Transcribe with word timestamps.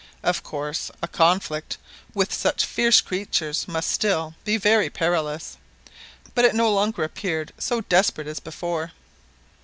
Of 0.23 0.41
course 0.41 0.89
a 1.03 1.07
conflict 1.07 1.77
with 2.15 2.33
such 2.33 2.65
fierce 2.65 3.01
creatures 3.01 3.67
must 3.67 3.91
still. 3.91 4.33
be 4.43 4.57
very 4.57 4.89
perilous, 4.89 5.57
but 6.33 6.43
it 6.43 6.55
no 6.55 6.71
longer 6.73 7.03
appeared 7.03 7.53
so 7.59 7.81
desperate 7.81 8.25
as 8.25 8.39
before. 8.39 8.93